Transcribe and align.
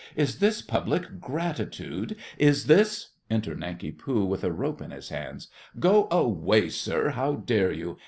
Is 0.15 0.39
this 0.39 0.63
public 0.63 1.19
gratitude? 1.21 2.15
Is 2.39 2.65
this— 2.65 3.09
(Enter 3.29 3.53
Nanki 3.53 3.91
Poo, 3.91 4.25
with 4.25 4.43
a 4.43 4.51
rope 4.51 4.81
in 4.81 4.89
his 4.89 5.09
hands.) 5.09 5.47
Go 5.79 6.07
away, 6.09 6.69
sir! 6.69 7.09
How 7.09 7.35
dare 7.35 7.71
you? 7.71 7.99